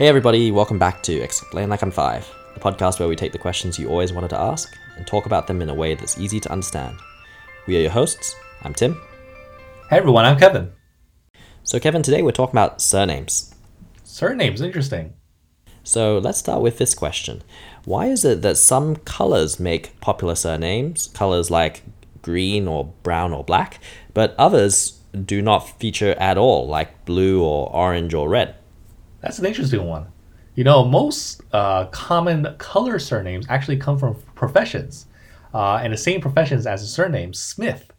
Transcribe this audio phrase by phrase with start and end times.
[0.00, 3.38] Hey everybody, welcome back to Explain Like I'm Five, the podcast where we take the
[3.38, 6.40] questions you always wanted to ask and talk about them in a way that's easy
[6.40, 6.96] to understand.
[7.66, 8.34] We are your hosts.
[8.62, 8.94] I'm Tim.
[9.90, 10.72] Hey everyone, I'm Kevin.
[11.64, 13.54] So, Kevin, today we're talking about surnames.
[14.02, 15.12] Surnames, interesting.
[15.84, 17.42] So, let's start with this question
[17.84, 21.82] Why is it that some colors make popular surnames, colors like
[22.22, 23.82] green or brown or black,
[24.14, 28.54] but others do not feature at all, like blue or orange or red?
[29.20, 30.06] That's an interesting one.
[30.54, 35.06] You know, most uh, common color surnames actually come from professions,
[35.54, 37.92] uh, and the same professions as the surname Smith.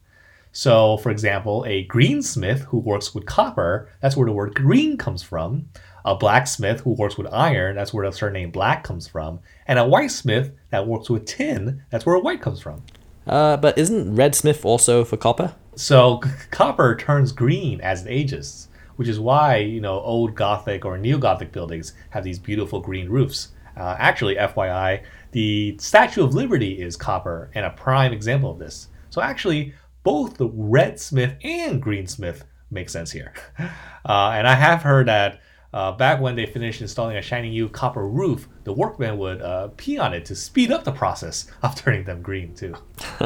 [0.51, 5.23] So, for example, a greensmith who works with copper, that's where the word green comes
[5.23, 5.69] from.
[6.03, 9.39] A blacksmith who works with iron, that's where the surname black comes from.
[9.67, 12.83] And a whitesmith that works with tin, that's where white comes from.
[13.25, 15.53] Uh, but isn't red smith also for copper?
[15.75, 20.97] So, copper turns green as it ages which is why you know old Gothic or
[20.97, 23.49] neo Gothic buildings have these beautiful green roofs.
[23.77, 28.89] Uh, actually, FYI, the Statue of Liberty is copper and a prime example of this.
[29.09, 33.33] So actually, both the red smith and green smith make sense here.
[34.03, 35.41] Uh, and I have heard that
[35.73, 39.69] uh, back when they finished installing a shiny new copper roof, the workmen would uh,
[39.77, 42.75] pee on it to speed up the process of turning them green too.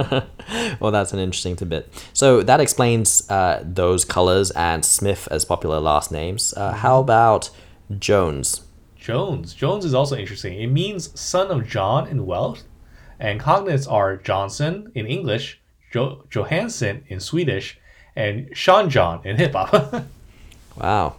[0.79, 1.91] well, that's an interesting tidbit.
[2.13, 6.53] So that explains uh, those colors and Smith as popular last names.
[6.55, 6.77] Uh, mm-hmm.
[6.79, 7.49] How about
[7.97, 8.61] Jones?
[8.95, 9.53] Jones.
[9.53, 10.59] Jones is also interesting.
[10.59, 12.61] It means son of John in Welsh,
[13.19, 17.79] and cognates are Johnson in English, jo- Johansson in Swedish,
[18.15, 20.05] and Sean John in hip hop.
[20.75, 21.15] wow.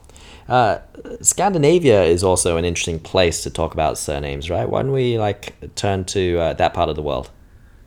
[0.49, 0.79] Uh,
[1.21, 4.69] Scandinavia is also an interesting place to talk about surnames, right?
[4.69, 7.31] Why don't we like turn to uh, that part of the world?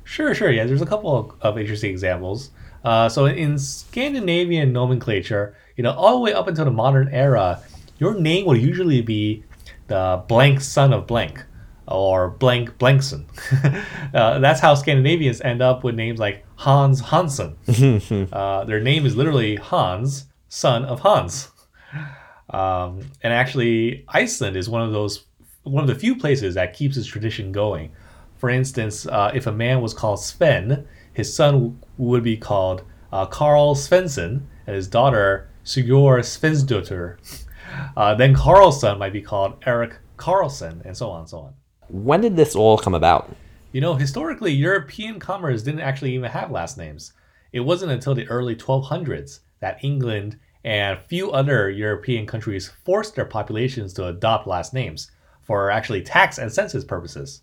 [0.04, 0.52] Sure, sure.
[0.52, 2.50] Yeah, there's a couple of, interesting examples.
[2.84, 7.62] Uh, so in Scandinavian nomenclature, you know, all the way up until the modern era,
[8.00, 9.44] your name will usually be
[9.88, 11.44] the blank son of blank
[11.88, 13.26] or blank blankson.
[14.14, 17.56] uh, that's how Scandinavians end up with names like Hans Hansen.
[18.34, 21.50] uh, their name is literally Hans, son of Hans.
[22.50, 25.26] Um, and actually, Iceland is one of those
[25.64, 27.92] one of the few places that keeps its tradition going.
[28.38, 33.26] For instance, uh, if a man was called Sven, his son would be called uh,
[33.26, 37.18] Karl Svensson, and his daughter Sigur Svensdotter.
[37.96, 41.54] Uh, then Karl's son might be called Eric Carlson, and so on and so on.
[41.90, 43.36] When did this all come about?
[43.72, 47.14] You know, historically, European commerce didn't actually even have last names.
[47.52, 53.26] It wasn't until the early 1200s that England and few other European countries forced their
[53.26, 55.12] populations to adopt last names
[55.42, 57.42] for actually tax and census purposes.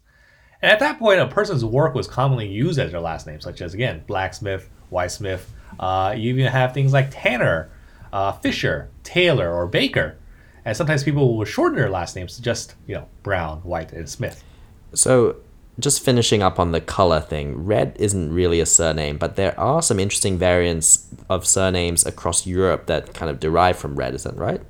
[0.63, 3.61] And at that point, a person's work was commonly used as their last name, such
[3.61, 5.43] as, again, blacksmith, whitesmith.
[5.79, 7.71] Uh, you even have things like Tanner,
[8.13, 10.17] uh, Fisher, Taylor, or Baker.
[10.65, 14.09] And sometimes people will shorten their last names to just, you know, Brown, White, and
[14.09, 14.43] Smith.
[14.95, 15.37] So
[15.79, 19.83] just finishing up on the color thing, red isn't really a surname, but there are
[19.83, 24.37] some interesting variants of surnames across Europe that kind of derive from red, is that
[24.37, 24.61] right?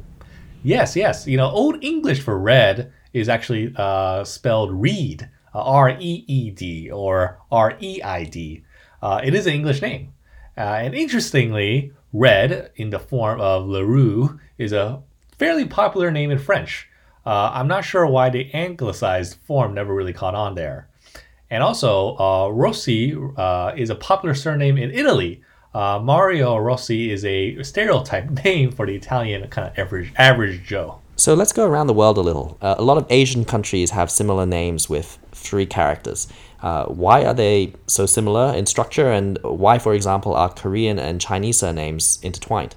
[0.63, 1.27] Yes, yes.
[1.27, 6.51] You know, Old English for red is actually uh, spelled reed, uh, R E E
[6.51, 8.65] D or R E I D.
[9.01, 10.13] Uh, it is an English name.
[10.59, 15.03] Uh, and interestingly, red in the form of Leroux is a
[15.39, 16.89] fairly popular name in French.
[17.25, 20.89] Uh, I'm not sure why the anglicized form never really caught on there.
[21.51, 25.43] And also, uh, Rossi uh, is a popular surname in Italy.
[25.75, 31.01] Uh, Mario Rossi is a stereotype name for the Italian kind of average average Joe.
[31.19, 32.59] So let's go around the world a little.
[32.61, 36.29] Uh, a lot of Asian countries have similar names with three characters.
[36.63, 41.21] Uh, why are they so similar in structure, and why, for example, are Korean and
[41.21, 42.75] Chinese surnames intertwined?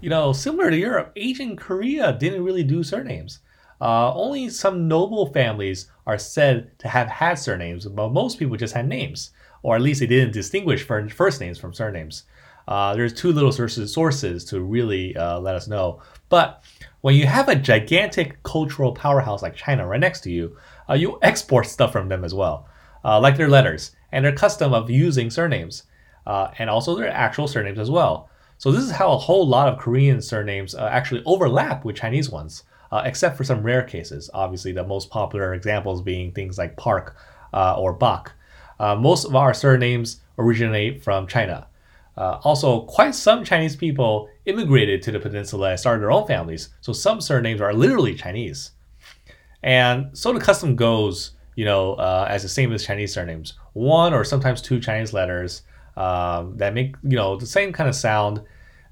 [0.00, 3.40] You know, similar to Europe, Asian Korea didn't really do surnames.
[3.80, 8.74] Uh, only some noble families are said to have had surnames, but most people just
[8.74, 9.30] had names,
[9.62, 12.24] or at least they didn't distinguish first names from surnames.
[12.66, 16.02] Uh, there's too little sources, to really uh, let us know.
[16.28, 16.62] But
[17.00, 20.56] when you have a gigantic cultural powerhouse like China right next to you,
[20.90, 22.68] uh, you export stuff from them as well,
[23.04, 25.84] uh, like their letters and their custom of using surnames,
[26.26, 28.28] uh, and also their actual surnames as well.
[28.58, 32.64] So this is how a whole lot of Korean surnames actually overlap with Chinese ones
[32.92, 34.30] uh, except for some rare cases.
[34.34, 37.16] Obviously, the most popular examples being things like Park
[37.52, 38.32] uh, or Bak.
[38.80, 41.66] Uh, most of our surnames originate from China.
[42.16, 46.70] Uh, also, quite some Chinese people immigrated to the peninsula and started their own families,
[46.80, 48.72] so some surnames are literally Chinese.
[49.62, 54.14] And so the custom goes, you know, uh, as the same as Chinese surnames, one
[54.14, 55.62] or sometimes two Chinese letters
[55.96, 58.42] um, that make, you know, the same kind of sound.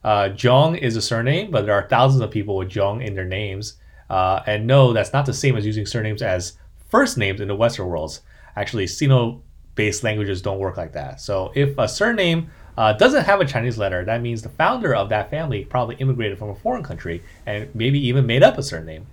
[0.05, 3.25] Uh, Zhong is a surname, but there are thousands of people with Zhong in their
[3.25, 3.75] names.
[4.09, 6.55] Uh, and no, that's not the same as using surnames as
[6.89, 8.21] first names in the Western worlds.
[8.57, 9.43] Actually, Sino
[9.75, 11.21] based languages don't work like that.
[11.21, 15.09] So if a surname uh, doesn't have a Chinese letter, that means the founder of
[15.11, 19.07] that family probably immigrated from a foreign country and maybe even made up a surname.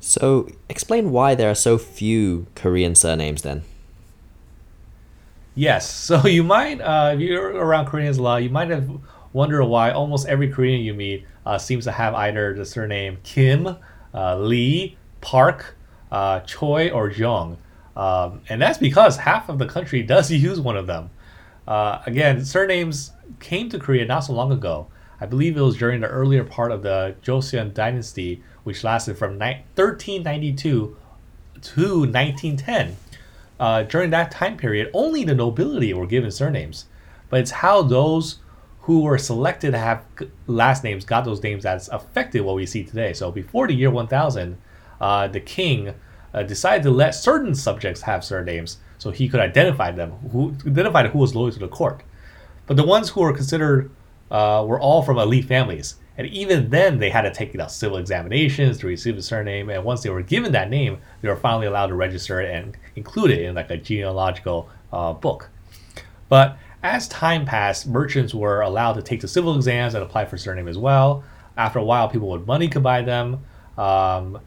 [0.00, 3.62] So, explain why there are so few Korean surnames then.
[5.56, 8.88] Yes, so you might, uh, if you're around Koreans a lot, you might have
[9.32, 13.76] wondered why almost every Korean you meet uh, seems to have either the surname Kim,
[14.36, 15.76] Lee, Park,
[16.10, 17.58] uh, Choi, or Jung.
[17.96, 21.10] Um, and that's because half of the country does use one of them.
[21.66, 24.86] Uh, again, surnames came to Korea not so long ago.
[25.20, 29.38] I believe it was during the earlier part of the Joseon dynasty, which lasted from
[29.38, 30.96] 1392
[31.62, 32.96] to 1910.
[33.58, 36.84] Uh, during that time period, only the nobility were given surnames.
[37.30, 38.38] But it's how those
[38.86, 40.04] who were selected to have
[40.46, 43.12] last names got those names that's affected what we see today.
[43.12, 44.56] So before the year 1000,
[45.00, 45.92] uh, the king
[46.32, 51.10] uh, decided to let certain subjects have surnames so he could identify them, who identified
[51.10, 52.04] who was loyal to the court.
[52.68, 53.90] But the ones who were considered
[54.30, 57.66] uh, were all from elite families, and even then they had to take you know,
[57.66, 59.68] civil examinations to receive a surname.
[59.68, 62.76] And once they were given that name, they were finally allowed to register it and
[62.94, 65.50] include it in like a genealogical uh, book.
[66.28, 66.56] But
[66.86, 70.68] as time passed, merchants were allowed to take the civil exams and apply for surname
[70.68, 71.24] as well.
[71.56, 73.44] After a while, people with money could buy them.
[73.76, 74.38] Um,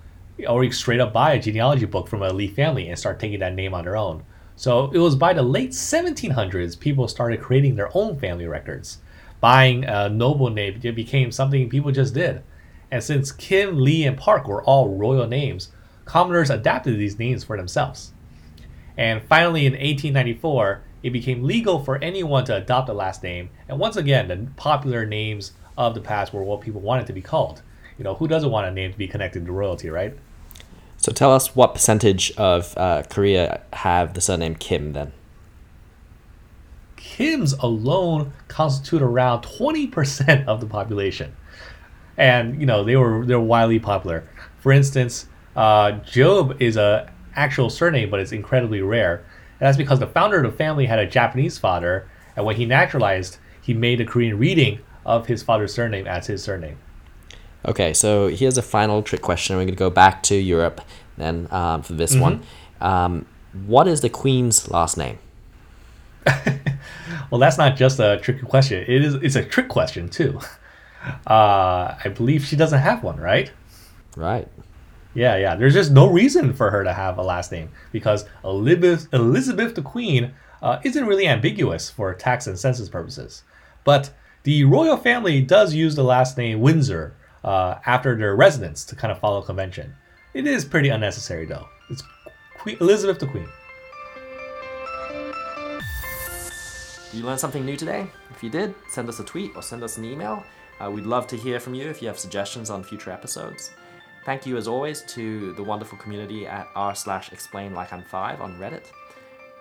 [0.48, 3.40] or you straight up buy a genealogy book from an elite family and start taking
[3.40, 4.24] that name on their own.
[4.56, 9.00] So it was by the late 1700s people started creating their own family records.
[9.42, 12.42] Buying a noble name became something people just did.
[12.92, 15.72] And since Kim, Lee, and Park were all royal names,
[16.06, 18.14] commoners adapted these names for themselves.
[18.98, 23.50] And finally, in 1894, it became legal for anyone to adopt a last name.
[23.68, 27.22] And once again, the popular names of the past were what people wanted to be
[27.22, 27.62] called.
[27.98, 30.16] You know, who doesn't want a name to be connected to royalty, right?
[30.98, 35.14] So tell us what percentage of uh, Korea have the surname Kim then?
[36.98, 41.36] Kims alone constitute around 20% of the population.
[42.18, 44.28] And, you know, they were they're widely popular.
[44.58, 45.26] For instance,
[45.56, 49.26] uh, Job is a actual surname, but it's incredibly rare.
[49.60, 52.66] And that's because the founder of the family had a Japanese father, and when he
[52.66, 56.78] naturalized, he made a Korean reading of his father's surname as his surname.
[57.66, 59.56] Okay, so here's a final trick question.
[59.56, 60.82] We're going to go back to Europe
[61.18, 62.22] then um, for this mm-hmm.
[62.22, 62.44] one.
[62.80, 63.26] Um,
[63.66, 65.20] what is the queen's last name?
[67.30, 68.84] well, that's not just a tricky question.
[68.88, 69.16] It is.
[69.16, 70.40] It's a trick question too.
[71.26, 73.52] Uh, I believe she doesn't have one, right?
[74.16, 74.48] Right.
[75.14, 75.56] Yeah, yeah.
[75.56, 79.82] There's just no reason for her to have a last name because Elizabeth, Elizabeth the
[79.82, 83.44] Queen uh, isn't really ambiguous for tax and census purposes.
[83.84, 84.12] But
[84.44, 89.12] the royal family does use the last name Windsor uh, after their residence to kind
[89.12, 89.96] of follow convention.
[90.34, 91.68] It is pretty unnecessary though.
[91.90, 92.04] It's
[92.58, 93.50] Queen, Elizabeth the Queen.
[97.12, 98.08] Did you learned something new today?
[98.30, 100.44] If you did, send us a tweet or send us an email.
[100.80, 103.72] Uh, we'd love to hear from you if you have suggestions on future episodes.
[104.30, 108.42] Thank you as always to the wonderful community at r slash explain like I'm five
[108.42, 108.86] on Reddit.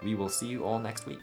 [0.02, 1.22] We will see you all next week.